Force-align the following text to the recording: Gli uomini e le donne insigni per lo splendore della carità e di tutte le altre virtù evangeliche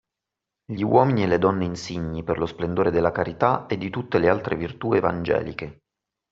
Gli 0.65 0.81
uomini 0.81 1.21
e 1.21 1.27
le 1.27 1.37
donne 1.37 1.63
insigni 1.63 2.23
per 2.23 2.39
lo 2.39 2.47
splendore 2.47 2.89
della 2.89 3.11
carità 3.11 3.67
e 3.67 3.77
di 3.77 3.91
tutte 3.91 4.17
le 4.17 4.29
altre 4.29 4.55
virtù 4.55 4.93
evangeliche 4.93 5.81